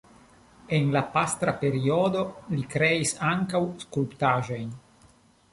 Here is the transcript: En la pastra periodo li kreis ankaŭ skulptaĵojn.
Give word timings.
En 0.77 0.87
la 0.95 1.03
pastra 1.17 1.53
periodo 1.65 2.25
li 2.55 2.65
kreis 2.77 3.15
ankaŭ 3.35 3.63
skulptaĵojn. 3.85 4.77